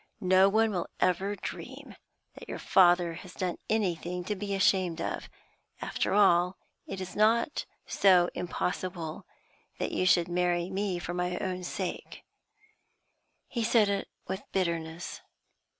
[0.19, 1.95] 'No one will ever dream
[2.33, 5.29] that your father has done anything to be ashamed of.
[5.79, 9.27] After all, it is not so impossible
[9.77, 12.23] that you should marry me for my own sake;'
[13.47, 15.21] he said it with bitterness.